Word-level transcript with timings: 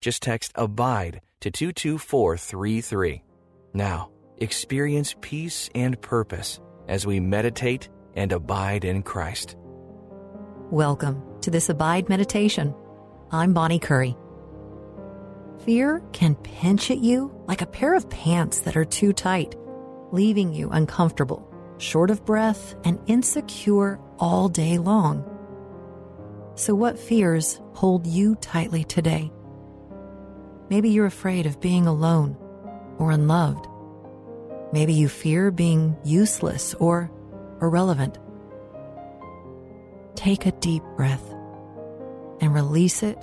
Just 0.00 0.22
text 0.22 0.52
ABIDE 0.54 1.20
to 1.40 1.50
22433. 1.50 3.22
Now, 3.74 4.10
experience 4.36 5.16
peace 5.20 5.68
and 5.74 6.00
purpose 6.00 6.60
as 6.86 7.04
we 7.04 7.18
meditate 7.18 7.88
and 8.14 8.30
abide 8.30 8.84
in 8.84 9.02
Christ. 9.02 9.56
Welcome 10.70 11.20
to 11.40 11.50
this 11.50 11.68
Abide 11.68 12.08
Meditation. 12.08 12.74
I'm 13.32 13.52
Bonnie 13.52 13.80
Curry. 13.80 14.16
Fear 15.64 16.00
can 16.12 16.36
pinch 16.36 16.92
at 16.92 16.98
you 16.98 17.34
like 17.48 17.62
a 17.62 17.66
pair 17.66 17.94
of 17.94 18.08
pants 18.08 18.60
that 18.60 18.76
are 18.76 18.84
too 18.84 19.12
tight, 19.12 19.56
leaving 20.12 20.52
you 20.52 20.70
uncomfortable, 20.70 21.52
short 21.78 22.10
of 22.10 22.24
breath, 22.24 22.76
and 22.84 23.00
insecure 23.08 23.98
all 24.20 24.48
day 24.48 24.78
long. 24.78 25.24
So, 26.54 26.72
what 26.72 26.98
fears 26.98 27.60
hold 27.72 28.06
you 28.06 28.36
tightly 28.36 28.84
today? 28.84 29.32
Maybe 30.70 30.90
you're 30.90 31.06
afraid 31.06 31.46
of 31.46 31.60
being 31.60 31.86
alone 31.86 32.36
or 32.98 33.10
unloved. 33.10 33.66
Maybe 34.72 34.92
you 34.92 35.08
fear 35.08 35.50
being 35.50 35.96
useless 36.04 36.74
or 36.74 37.10
irrelevant. 37.62 38.18
Take 40.14 40.46
a 40.46 40.52
deep 40.52 40.82
breath 40.96 41.24
and 42.40 42.54
release 42.54 43.02
it 43.02 43.18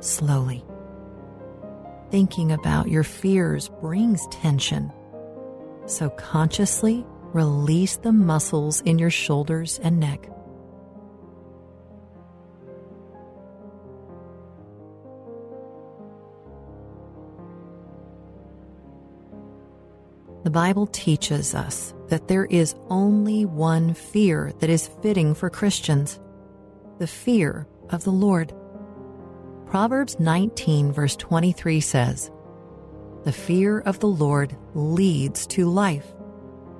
slowly. 0.00 0.64
Thinking 2.10 2.52
about 2.52 2.88
your 2.88 3.04
fears 3.04 3.68
brings 3.80 4.26
tension. 4.28 4.92
So 5.86 6.10
consciously 6.10 7.04
release 7.32 7.96
the 7.96 8.12
muscles 8.12 8.82
in 8.82 8.98
your 8.98 9.10
shoulders 9.10 9.80
and 9.82 9.98
neck. 9.98 10.28
The 20.44 20.50
Bible 20.50 20.88
teaches 20.88 21.54
us 21.54 21.94
that 22.08 22.26
there 22.26 22.46
is 22.46 22.74
only 22.90 23.44
one 23.44 23.94
fear 23.94 24.52
that 24.58 24.70
is 24.70 24.90
fitting 25.00 25.34
for 25.34 25.48
Christians 25.48 26.18
the 26.98 27.06
fear 27.06 27.66
of 27.90 28.04
the 28.04 28.12
Lord. 28.12 28.52
Proverbs 29.66 30.18
19, 30.20 30.92
verse 30.92 31.16
23 31.16 31.80
says, 31.80 32.30
The 33.24 33.32
fear 33.32 33.80
of 33.80 34.00
the 34.00 34.08
Lord 34.08 34.56
leads 34.74 35.46
to 35.48 35.68
life. 35.68 36.12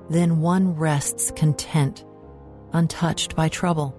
Then 0.09 0.41
one 0.41 0.75
rests 0.75 1.31
content, 1.31 2.05
untouched 2.73 3.35
by 3.35 3.49
trouble. 3.49 3.97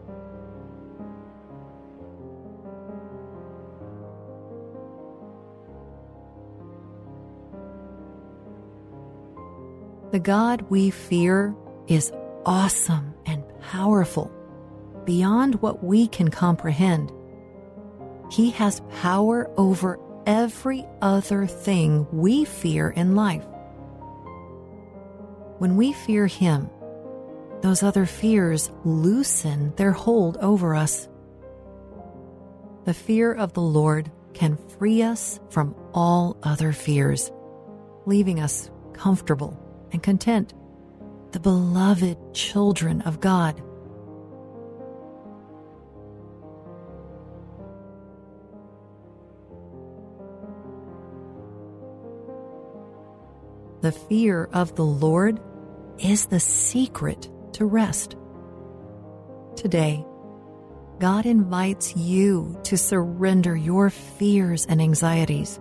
The 10.14 10.20
God 10.20 10.62
we 10.70 10.90
fear 10.90 11.56
is 11.88 12.12
awesome 12.46 13.14
and 13.26 13.42
powerful, 13.62 14.30
beyond 15.04 15.60
what 15.60 15.82
we 15.82 16.06
can 16.06 16.30
comprehend. 16.30 17.10
He 18.30 18.52
has 18.52 18.80
power 19.00 19.50
over 19.56 19.98
every 20.24 20.86
other 21.02 21.48
thing 21.48 22.06
we 22.12 22.44
fear 22.44 22.90
in 22.90 23.16
life. 23.16 23.44
When 25.58 25.76
we 25.76 25.92
fear 25.92 26.28
Him, 26.28 26.70
those 27.62 27.82
other 27.82 28.06
fears 28.06 28.70
loosen 28.84 29.74
their 29.74 29.90
hold 29.90 30.36
over 30.36 30.76
us. 30.76 31.08
The 32.84 32.94
fear 32.94 33.32
of 33.32 33.52
the 33.52 33.62
Lord 33.62 34.12
can 34.32 34.58
free 34.78 35.02
us 35.02 35.40
from 35.50 35.74
all 35.92 36.36
other 36.44 36.70
fears, 36.70 37.32
leaving 38.06 38.38
us 38.38 38.70
comfortable 38.92 39.58
and 39.94 40.02
content, 40.02 40.52
the 41.30 41.38
beloved 41.38 42.18
children 42.34 43.00
of 43.02 43.20
God. 43.20 43.62
The 53.82 53.92
fear 53.92 54.48
of 54.52 54.74
the 54.74 54.84
Lord 54.84 55.38
is 55.98 56.26
the 56.26 56.40
secret 56.40 57.30
to 57.52 57.64
rest. 57.64 58.16
Today, 59.54 60.04
God 60.98 61.24
invites 61.24 61.94
you 61.94 62.58
to 62.64 62.76
surrender 62.76 63.54
your 63.54 63.90
fears 63.90 64.66
and 64.66 64.80
anxieties 64.82 65.60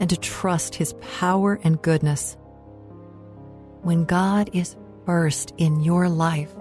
and 0.00 0.10
to 0.10 0.16
trust 0.16 0.74
His 0.74 0.94
power 0.94 1.60
and 1.62 1.80
goodness. 1.80 2.37
When 3.88 4.04
God 4.04 4.50
is 4.52 4.76
first 5.06 5.54
in 5.56 5.80
your 5.80 6.10
life, 6.10 6.54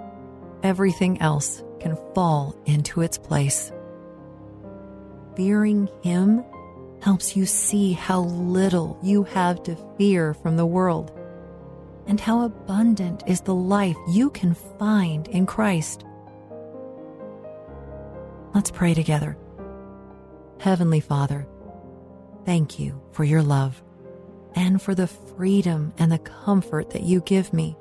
everything 0.64 1.20
else 1.20 1.62
can 1.82 1.98
fall 2.16 2.56
into 2.66 3.02
its 3.02 3.18
place. 3.18 3.70
Fearing 5.36 5.90
Him 6.04 6.46
helps 7.02 7.36
you 7.36 7.46
see 7.46 7.92
how 7.92 8.22
little 8.22 8.98
you 9.04 9.24
have 9.24 9.62
to 9.64 9.76
fear 9.98 10.36
from 10.36 10.56
the 10.56 10.66
world 10.66 11.12
and 12.06 12.18
how 12.18 12.46
abundant 12.46 13.24
is 13.28 13.42
the 13.42 13.54
life 13.54 13.98
you 14.08 14.30
can 14.30 14.54
find 14.80 15.28
in 15.28 15.46
Christ. 15.46 16.06
Let's 18.56 18.72
pray 18.72 18.94
together. 18.94 19.38
Heavenly 20.62 21.02
Father, 21.02 21.46
thank 22.46 22.80
you 22.80 23.02
for 23.12 23.26
your 23.26 23.44
love 23.44 23.84
and 24.57 24.81
for 24.81 24.95
the 24.95 25.06
freedom 25.06 25.94
and 26.00 26.12
the 26.12 26.18
comfort 26.18 26.90
that 26.90 27.03
you 27.03 27.22
give 27.22 27.53
me. 27.53 27.78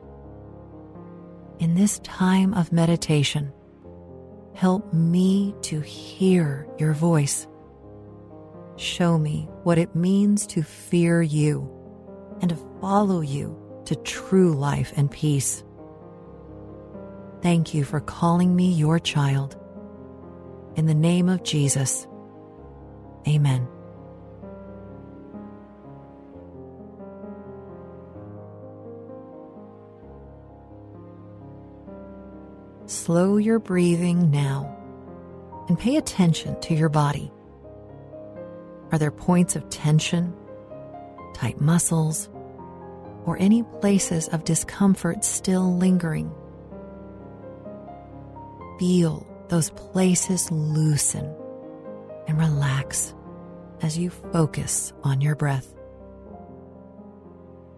In 1.58 1.74
this 1.74 2.00
time 2.00 2.52
of 2.52 2.70
meditation, 2.70 3.50
help 4.54 4.92
me 4.92 5.54
to 5.62 5.80
hear 5.80 6.68
your 6.78 6.92
voice. 6.92 7.46
Show 8.76 9.16
me 9.16 9.48
what 9.62 9.78
it 9.78 9.96
means 9.96 10.46
to 10.48 10.62
fear 10.62 11.22
you 11.22 11.66
and 12.42 12.50
to 12.50 12.58
follow 12.82 13.22
you 13.22 13.58
to 13.86 13.96
true 13.96 14.52
life 14.52 14.92
and 14.98 15.10
peace. 15.10 15.64
Thank 17.40 17.72
you 17.72 17.84
for 17.84 18.00
calling 18.00 18.54
me 18.54 18.70
your 18.70 18.98
child. 18.98 19.56
In 20.74 20.84
the 20.84 20.94
name 20.94 21.30
of 21.30 21.42
Jesus, 21.42 22.06
amen. 23.26 23.66
Slow 32.86 33.36
your 33.36 33.58
breathing 33.58 34.30
now 34.30 34.72
and 35.68 35.76
pay 35.76 35.96
attention 35.96 36.60
to 36.60 36.74
your 36.74 36.88
body. 36.88 37.32
Are 38.92 38.98
there 38.98 39.10
points 39.10 39.56
of 39.56 39.68
tension, 39.70 40.32
tight 41.34 41.60
muscles, 41.60 42.28
or 43.24 43.36
any 43.40 43.64
places 43.80 44.28
of 44.28 44.44
discomfort 44.44 45.24
still 45.24 45.76
lingering? 45.76 46.32
Feel 48.78 49.26
those 49.48 49.70
places 49.70 50.48
loosen 50.52 51.34
and 52.28 52.38
relax 52.38 53.14
as 53.82 53.98
you 53.98 54.10
focus 54.10 54.92
on 55.02 55.20
your 55.20 55.34
breath. 55.34 55.74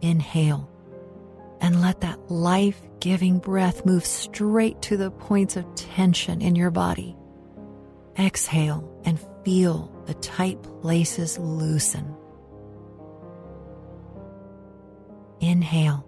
Inhale 0.03 0.69
and 1.61 1.81
let 1.81 2.01
that 2.01 2.31
life 2.31 2.81
giving 3.01 3.39
breath 3.39 3.85
move 3.85 4.05
straight 4.05 4.81
to 4.83 4.97
the 4.97 5.11
points 5.11 5.57
of 5.57 5.75
tension 5.75 6.41
in 6.41 6.57
your 6.57 6.71
body. 6.71 7.17
Exhale 8.19 8.89
and 9.05 9.19
feel 9.45 9.93
the 10.07 10.15
tight 10.15 10.63
places 10.63 11.39
loosen. 11.39 12.15
Inhale 15.41 16.05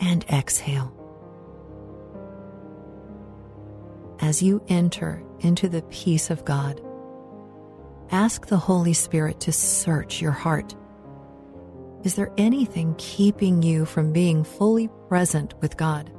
and 0.00 0.24
exhale. 0.30 0.96
As 4.20 4.42
you 4.42 4.62
enter 4.68 5.22
into 5.40 5.68
the 5.68 5.82
peace 5.82 6.30
of 6.30 6.44
God, 6.44 6.80
ask 8.10 8.46
the 8.46 8.58
Holy 8.58 8.92
Spirit 8.92 9.40
to 9.40 9.52
search 9.52 10.20
your 10.20 10.32
heart. 10.32 10.74
Is 12.02 12.14
there 12.14 12.32
anything 12.38 12.94
keeping 12.96 13.62
you 13.62 13.84
from 13.84 14.12
being 14.12 14.42
fully 14.42 14.88
present 15.08 15.52
with 15.60 15.76
God? 15.76 16.10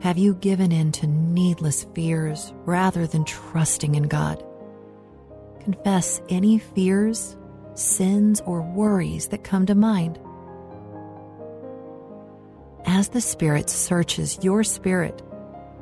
Have 0.00 0.18
you 0.18 0.34
given 0.34 0.70
in 0.70 0.92
to 0.92 1.08
needless 1.08 1.84
fears 1.94 2.52
rather 2.64 3.08
than 3.08 3.24
trusting 3.24 3.96
in 3.96 4.04
God? 4.04 4.44
Confess 5.60 6.20
any 6.28 6.58
fears, 6.60 7.36
sins, 7.74 8.40
or 8.46 8.62
worries 8.62 9.28
that 9.28 9.42
come 9.42 9.66
to 9.66 9.74
mind. 9.74 10.20
As 12.84 13.08
the 13.08 13.20
Spirit 13.20 13.68
searches 13.68 14.38
your 14.42 14.62
spirit, 14.62 15.22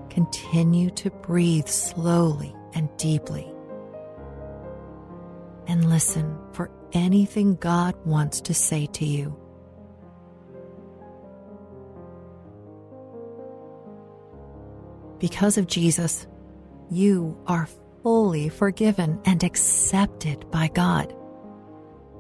continue 0.09 0.89
to 0.93 1.11
breathe 1.11 1.69
slowly 1.69 2.55
and 2.73 2.89
deeply. 2.97 3.54
And 5.67 5.89
listen 5.89 6.39
for 6.53 6.71
anything 6.93 7.57
God 7.57 7.95
wants 8.05 8.41
to 8.43 8.55
say 8.55 8.87
to 8.87 9.05
you. 9.05 9.37
Because 15.19 15.57
of 15.57 15.67
Jesus, 15.67 16.27
you 16.91 17.39
are 17.47 17.69
fully 18.03 18.51
forgiven 18.51 19.19
and 19.25 19.43
accepted 19.43 20.51
by 20.51 20.69
God. 20.69 21.15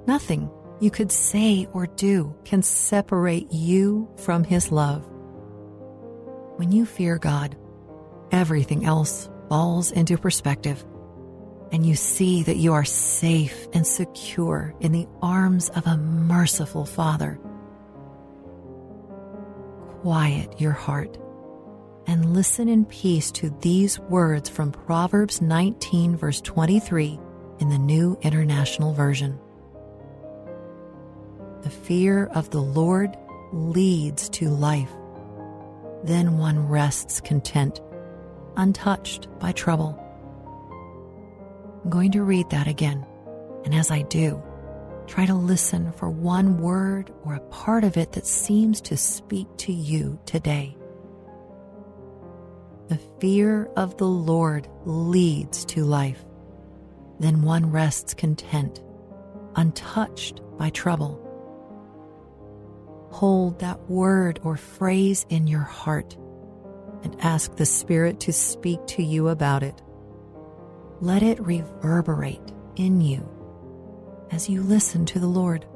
Nothing 0.06 0.50
you 0.81 0.91
could 0.91 1.12
say 1.12 1.69
or 1.73 1.87
do 1.87 2.35
can 2.44 2.62
separate 2.62 3.52
you 3.52 4.08
from 4.17 4.43
His 4.43 4.73
love. 4.73 5.06
When 6.56 6.73
you 6.73 6.87
fear 6.87 7.19
God, 7.19 7.56
everything 8.31 8.85
else 8.85 9.29
falls 9.49 9.93
into 9.93 10.17
perspective, 10.17 10.85
and 11.74 11.84
you 11.84 11.96
see 11.96 12.44
that 12.44 12.58
you 12.58 12.72
are 12.72 12.84
safe 12.84 13.66
and 13.72 13.84
secure 13.84 14.72
in 14.78 14.92
the 14.92 15.08
arms 15.20 15.70
of 15.70 15.84
a 15.88 15.96
merciful 15.96 16.84
Father. 16.84 17.36
Quiet 20.00 20.60
your 20.60 20.70
heart 20.70 21.18
and 22.06 22.32
listen 22.32 22.68
in 22.68 22.84
peace 22.84 23.32
to 23.32 23.50
these 23.60 23.98
words 23.98 24.48
from 24.48 24.70
Proverbs 24.70 25.42
19, 25.42 26.16
verse 26.16 26.40
23 26.42 27.18
in 27.58 27.68
the 27.68 27.78
New 27.78 28.16
International 28.22 28.94
Version. 28.94 29.36
The 31.62 31.70
fear 31.70 32.26
of 32.36 32.50
the 32.50 32.62
Lord 32.62 33.16
leads 33.52 34.28
to 34.28 34.48
life. 34.48 34.92
Then 36.04 36.38
one 36.38 36.68
rests 36.68 37.20
content, 37.20 37.80
untouched 38.56 39.26
by 39.40 39.50
trouble. 39.50 40.03
I'm 41.84 41.90
going 41.90 42.12
to 42.12 42.22
read 42.22 42.48
that 42.48 42.66
again, 42.66 43.04
and 43.66 43.75
as 43.75 43.90
I 43.90 44.02
do, 44.02 44.42
try 45.06 45.26
to 45.26 45.34
listen 45.34 45.92
for 45.92 46.08
one 46.08 46.56
word 46.56 47.12
or 47.25 47.34
a 47.34 47.40
part 47.40 47.84
of 47.84 47.98
it 47.98 48.12
that 48.12 48.26
seems 48.26 48.81
to 48.82 48.96
speak 48.96 49.46
to 49.58 49.72
you 49.72 50.19
today. 50.25 50.78
The 52.88 52.98
fear 53.20 53.66
of 53.76 53.98
the 53.98 54.08
Lord 54.08 54.66
leads 54.86 55.66
to 55.66 55.84
life. 55.84 56.25
Then 57.20 57.42
one 57.42 57.70
rests 57.70 58.14
content, 58.14 58.82
untouched 59.54 60.40
by 60.56 60.70
trouble. 60.70 61.20
Hold 63.10 63.60
that 63.60 63.90
word 63.90 64.40
or 64.42 64.56
phrase 64.56 65.26
in 65.28 65.46
your 65.46 65.60
heart 65.60 66.16
and 67.02 67.14
ask 67.20 67.56
the 67.56 67.66
Spirit 67.66 68.20
to 68.20 68.32
speak 68.32 68.86
to 68.86 69.02
you 69.02 69.28
about 69.28 69.62
it. 69.62 69.82
Let 71.04 71.22
it 71.22 71.38
reverberate 71.38 72.40
in 72.76 73.02
you 73.02 73.28
as 74.30 74.48
you 74.48 74.62
listen 74.62 75.04
to 75.04 75.18
the 75.20 75.26
Lord. 75.26 75.66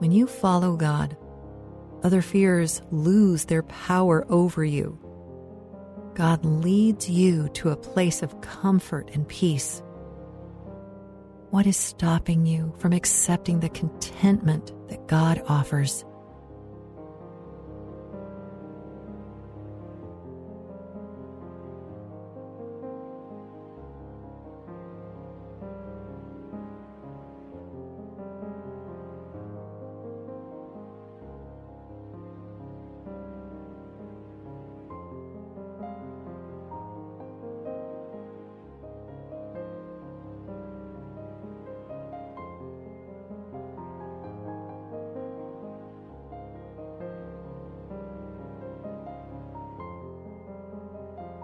When 0.00 0.12
you 0.12 0.26
follow 0.26 0.76
God, 0.76 1.14
other 2.02 2.22
fears 2.22 2.80
lose 2.90 3.44
their 3.44 3.62
power 3.64 4.24
over 4.30 4.64
you. 4.64 4.98
God 6.14 6.42
leads 6.42 7.10
you 7.10 7.50
to 7.50 7.68
a 7.68 7.76
place 7.76 8.22
of 8.22 8.40
comfort 8.40 9.10
and 9.12 9.28
peace. 9.28 9.82
What 11.50 11.66
is 11.66 11.76
stopping 11.76 12.46
you 12.46 12.72
from 12.78 12.94
accepting 12.94 13.60
the 13.60 13.68
contentment 13.68 14.72
that 14.88 15.06
God 15.06 15.42
offers? 15.46 16.06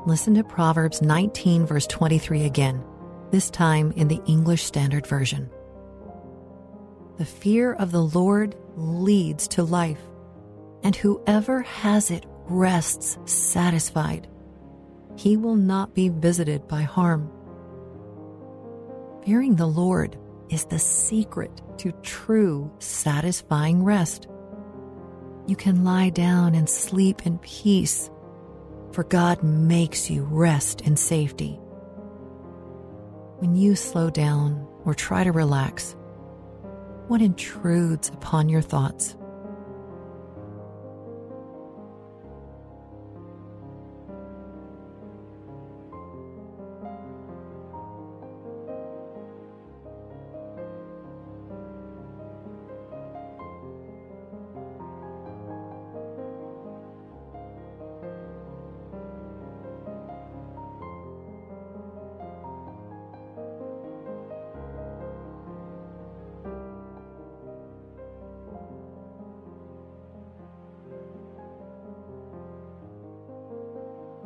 Listen 0.06 0.34
to 0.34 0.44
Proverbs 0.44 1.02
19, 1.02 1.66
verse 1.66 1.86
23 1.88 2.44
again, 2.44 2.82
this 3.32 3.50
time 3.50 3.90
in 3.96 4.06
the 4.06 4.22
English 4.26 4.62
Standard 4.62 5.04
Version. 5.04 5.50
The 7.18 7.24
fear 7.24 7.72
of 7.72 7.90
the 7.90 8.02
Lord 8.02 8.54
leads 8.76 9.48
to 9.48 9.64
life, 9.64 10.00
and 10.84 10.94
whoever 10.94 11.62
has 11.62 12.12
it 12.12 12.24
rests 12.46 13.18
satisfied. 13.24 14.28
He 15.16 15.36
will 15.36 15.56
not 15.56 15.92
be 15.92 16.08
visited 16.08 16.68
by 16.68 16.82
harm. 16.82 17.28
Fearing 19.24 19.56
the 19.56 19.66
Lord 19.66 20.16
is 20.50 20.66
the 20.66 20.78
secret 20.78 21.62
to 21.78 21.90
true, 22.02 22.70
satisfying 22.78 23.82
rest. 23.82 24.28
You 25.48 25.56
can 25.56 25.82
lie 25.82 26.10
down 26.10 26.54
and 26.54 26.68
sleep 26.68 27.26
in 27.26 27.38
peace 27.38 28.08
for 28.96 29.04
God 29.04 29.42
makes 29.42 30.08
you 30.08 30.22
rest 30.22 30.80
in 30.80 30.96
safety. 30.96 31.60
When 33.40 33.54
you 33.54 33.76
slow 33.76 34.08
down 34.08 34.66
or 34.86 34.94
try 34.94 35.22
to 35.22 35.32
relax, 35.32 35.94
what 37.06 37.20
intrudes 37.20 38.08
upon 38.08 38.48
your 38.48 38.62
thoughts? 38.62 39.14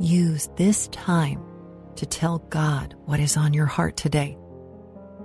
Use 0.00 0.48
this 0.56 0.88
time 0.88 1.42
to 1.96 2.06
tell 2.06 2.38
God 2.38 2.94
what 3.04 3.20
is 3.20 3.36
on 3.36 3.52
your 3.52 3.66
heart 3.66 3.98
today. 3.98 4.38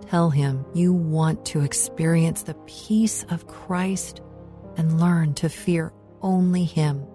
Tell 0.09 0.29
Him 0.29 0.65
you 0.73 0.91
want 0.91 1.45
to 1.45 1.61
experience 1.61 2.43
the 2.43 2.55
peace 2.65 3.23
of 3.29 3.47
Christ 3.47 4.19
and 4.75 4.99
learn 4.99 5.33
to 5.35 5.47
fear 5.47 5.93
only 6.21 6.65
Him. 6.65 7.05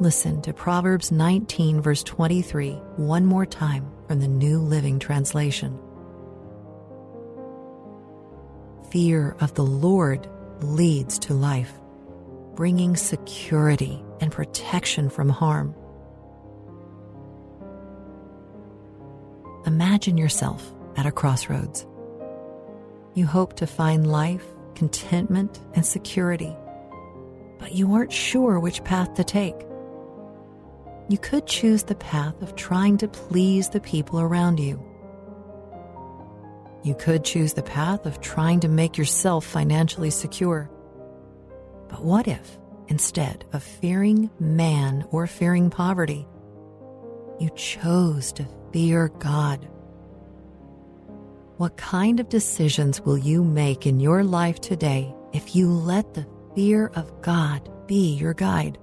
Listen 0.00 0.42
to 0.42 0.52
Proverbs 0.52 1.10
19, 1.10 1.80
verse 1.80 2.02
23, 2.02 2.72
one 2.96 3.24
more 3.24 3.46
time 3.46 3.90
from 4.06 4.20
the 4.20 4.28
New 4.28 4.58
Living 4.58 4.98
Translation. 4.98 5.78
Fear 8.90 9.34
of 9.40 9.54
the 9.54 9.64
Lord 9.64 10.28
leads 10.60 11.18
to 11.20 11.32
life, 11.32 11.72
bringing 12.62 12.94
security 12.94 14.00
and 14.20 14.30
protection 14.30 15.10
from 15.10 15.28
harm. 15.28 15.74
Imagine 19.66 20.16
yourself 20.16 20.72
at 20.96 21.04
a 21.04 21.10
crossroads. 21.10 21.84
You 23.14 23.26
hope 23.26 23.54
to 23.54 23.66
find 23.66 24.06
life, 24.06 24.44
contentment, 24.76 25.60
and 25.74 25.84
security, 25.84 26.56
but 27.58 27.72
you 27.72 27.92
aren't 27.94 28.12
sure 28.12 28.60
which 28.60 28.84
path 28.84 29.12
to 29.14 29.24
take. 29.24 29.56
You 31.08 31.18
could 31.18 31.48
choose 31.48 31.82
the 31.82 31.96
path 31.96 32.40
of 32.42 32.54
trying 32.54 32.96
to 32.98 33.08
please 33.08 33.70
the 33.70 33.80
people 33.80 34.20
around 34.20 34.60
you. 34.60 34.80
You 36.84 36.94
could 36.94 37.24
choose 37.24 37.54
the 37.54 37.64
path 37.64 38.06
of 38.06 38.20
trying 38.20 38.60
to 38.60 38.68
make 38.68 38.96
yourself 38.96 39.44
financially 39.44 40.10
secure. 40.10 40.70
But 41.92 42.02
what 42.02 42.26
if, 42.26 42.58
instead 42.88 43.44
of 43.52 43.62
fearing 43.62 44.30
man 44.40 45.04
or 45.10 45.26
fearing 45.26 45.68
poverty, 45.68 46.26
you 47.38 47.50
chose 47.54 48.32
to 48.32 48.48
fear 48.72 49.08
God? 49.18 49.68
What 51.58 51.76
kind 51.76 52.18
of 52.18 52.30
decisions 52.30 53.02
will 53.02 53.18
you 53.18 53.44
make 53.44 53.86
in 53.86 54.00
your 54.00 54.24
life 54.24 54.58
today 54.58 55.14
if 55.34 55.54
you 55.54 55.70
let 55.70 56.14
the 56.14 56.26
fear 56.54 56.90
of 56.94 57.20
God 57.20 57.70
be 57.86 58.14
your 58.14 58.32
guide? 58.32 58.78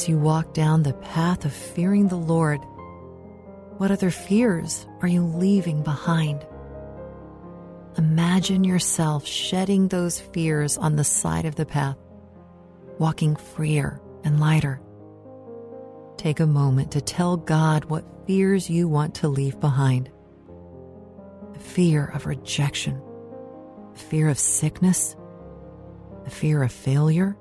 As 0.00 0.08
you 0.08 0.16
walk 0.16 0.54
down 0.54 0.82
the 0.82 0.94
path 0.94 1.44
of 1.44 1.52
fearing 1.52 2.08
the 2.08 2.16
Lord? 2.16 2.58
What 3.76 3.90
other 3.90 4.10
fears 4.10 4.86
are 5.02 5.08
you 5.08 5.22
leaving 5.22 5.82
behind? 5.82 6.46
Imagine 7.98 8.64
yourself 8.64 9.26
shedding 9.26 9.88
those 9.88 10.18
fears 10.18 10.78
on 10.78 10.96
the 10.96 11.04
side 11.04 11.44
of 11.44 11.56
the 11.56 11.66
path, 11.66 11.98
walking 12.98 13.36
freer 13.36 14.00
and 14.24 14.40
lighter. 14.40 14.80
Take 16.16 16.40
a 16.40 16.46
moment 16.46 16.92
to 16.92 17.02
tell 17.02 17.36
God 17.36 17.84
what 17.84 18.26
fears 18.26 18.70
you 18.70 18.88
want 18.88 19.16
to 19.16 19.28
leave 19.28 19.60
behind 19.60 20.10
the 21.52 21.60
fear 21.60 22.06
of 22.14 22.24
rejection, 22.24 23.02
the 23.92 23.98
fear 23.98 24.30
of 24.30 24.38
sickness, 24.38 25.14
the 26.24 26.30
fear 26.30 26.62
of 26.62 26.72
failure 26.72 27.36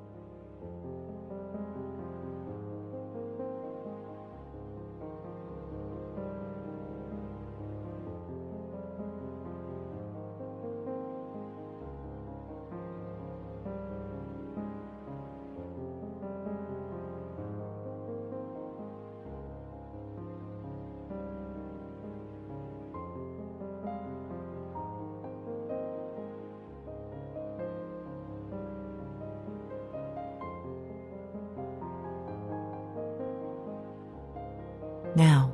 Now, 35.19 35.53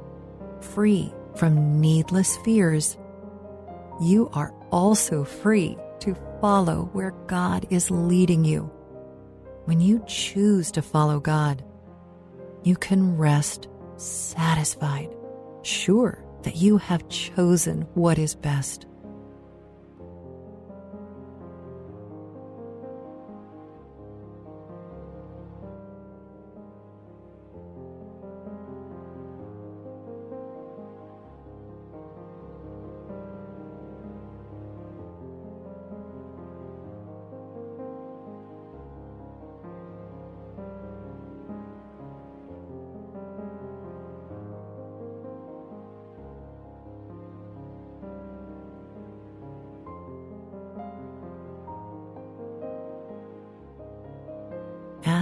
free 0.62 1.12
from 1.36 1.82
needless 1.82 2.38
fears, 2.38 2.98
you 4.00 4.30
are 4.32 4.54
also 4.72 5.24
free 5.24 5.76
to 6.02 6.16
follow 6.40 6.92
where 6.94 7.16
God 7.26 7.66
is 7.72 7.90
leading 7.90 8.46
you. 8.46 8.70
When 9.64 9.82
you 9.82 10.04
choose 10.06 10.70
to 10.74 10.84
follow 10.84 11.20
God, 11.20 11.64
you 12.62 12.76
can 12.76 13.18
rest 13.18 13.68
satisfied, 13.98 15.10
sure 15.64 16.24
that 16.44 16.58
you 16.58 16.78
have 16.78 17.10
chosen 17.10 17.88
what 17.96 18.20
is 18.20 18.36
best. 18.36 18.86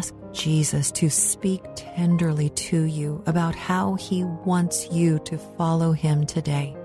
Ask 0.03 0.13
Jesus 0.33 0.91
to 0.91 1.09
speak 1.09 1.61
tenderly 1.75 2.49
to 2.49 2.83
you 2.83 3.23
about 3.25 3.55
how 3.55 3.95
he 3.95 4.25
wants 4.25 4.91
you 4.91 5.17
to 5.19 5.37
follow 5.37 5.93
him 5.93 6.25
today. 6.25 6.75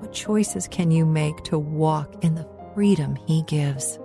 What 0.00 0.12
choices 0.12 0.66
can 0.66 0.90
you 0.90 1.06
make 1.06 1.36
to 1.44 1.60
walk 1.60 2.24
in 2.24 2.34
the 2.34 2.48
freedom 2.74 3.14
he 3.14 3.42
gives? 3.42 3.99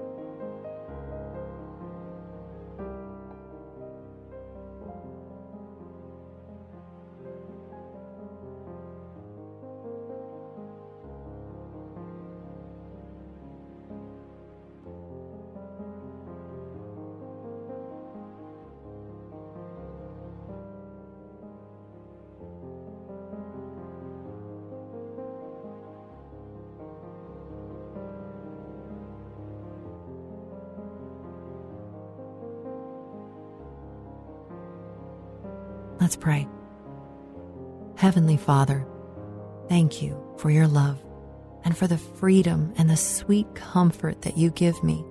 Let's 36.06 36.18
pray. 36.18 36.48
Heavenly 37.96 38.38
Father, 38.38 38.86
thank 39.68 40.04
you 40.04 40.24
for 40.38 40.52
your 40.52 40.68
love 40.68 41.00
and 41.64 41.76
for 41.76 41.88
the 41.88 41.98
freedom 41.98 42.76
and 42.78 42.88
the 42.88 42.96
sweet 42.96 43.56
comfort 43.56 44.22
that 44.22 44.38
you 44.38 44.52
give 44.52 44.84
me. 44.84 45.04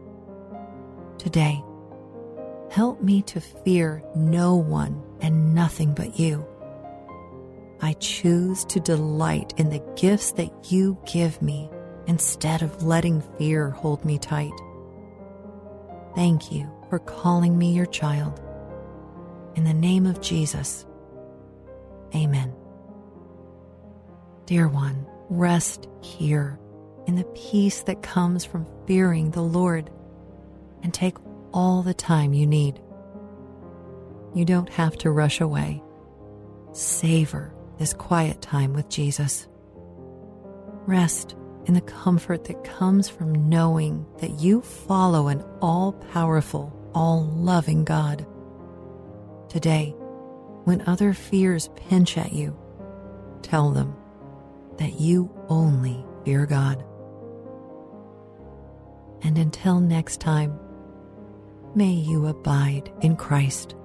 Today, 1.18 1.60
help 2.70 3.02
me 3.02 3.22
to 3.22 3.40
fear 3.40 4.04
no 4.14 4.54
one 4.54 5.02
and 5.20 5.52
nothing 5.52 5.94
but 5.94 6.16
you. 6.20 6.46
I 7.80 7.94
choose 7.94 8.64
to 8.66 8.78
delight 8.78 9.52
in 9.56 9.70
the 9.70 9.82
gifts 9.96 10.30
that 10.34 10.70
you 10.70 10.96
give 11.12 11.42
me 11.42 11.68
instead 12.06 12.62
of 12.62 12.84
letting 12.84 13.20
fear 13.36 13.70
hold 13.70 14.04
me 14.04 14.16
tight. 14.16 14.54
Thank 16.14 16.52
you 16.52 16.70
for 16.88 17.00
calling 17.00 17.58
me 17.58 17.72
your 17.72 17.86
child. 17.86 18.43
In 19.54 19.64
the 19.64 19.74
name 19.74 20.06
of 20.06 20.20
Jesus, 20.20 20.84
Amen. 22.14 22.54
Dear 24.46 24.68
one, 24.68 25.06
rest 25.28 25.88
here 26.00 26.58
in 27.06 27.16
the 27.16 27.24
peace 27.24 27.82
that 27.82 28.02
comes 28.02 28.44
from 28.44 28.66
fearing 28.86 29.30
the 29.30 29.42
Lord 29.42 29.90
and 30.82 30.94
take 30.94 31.16
all 31.52 31.82
the 31.82 31.94
time 31.94 32.34
you 32.34 32.46
need. 32.46 32.80
You 34.34 34.44
don't 34.44 34.68
have 34.68 34.96
to 34.98 35.10
rush 35.10 35.40
away. 35.40 35.82
Savor 36.72 37.54
this 37.78 37.94
quiet 37.94 38.40
time 38.40 38.74
with 38.74 38.88
Jesus. 38.88 39.48
Rest 40.86 41.34
in 41.66 41.74
the 41.74 41.80
comfort 41.80 42.44
that 42.44 42.64
comes 42.64 43.08
from 43.08 43.48
knowing 43.48 44.06
that 44.18 44.40
you 44.40 44.60
follow 44.60 45.28
an 45.28 45.42
all 45.60 45.92
powerful, 46.12 46.72
all 46.94 47.24
loving 47.24 47.84
God. 47.84 48.26
Today, 49.54 49.94
when 50.64 50.82
other 50.88 51.12
fears 51.14 51.70
pinch 51.76 52.18
at 52.18 52.32
you, 52.32 52.58
tell 53.40 53.70
them 53.70 53.94
that 54.78 54.98
you 54.98 55.30
only 55.48 56.04
fear 56.24 56.44
God. 56.44 56.84
And 59.22 59.38
until 59.38 59.78
next 59.78 60.20
time, 60.20 60.58
may 61.72 61.92
you 61.92 62.26
abide 62.26 62.90
in 63.00 63.14
Christ. 63.14 63.76